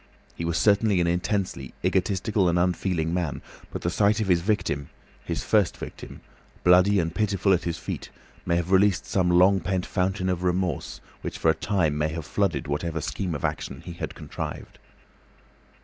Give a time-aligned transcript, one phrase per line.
[0.33, 4.89] He was certainly an intensely egotistical and unfeeling man, but the sight of his victim,
[5.23, 6.21] his first victim,
[6.63, 8.09] bloody and pitiful at his feet,
[8.43, 12.25] may have released some long pent fountain of remorse which for a time may have
[12.25, 14.79] flooded whatever scheme of action he had contrived.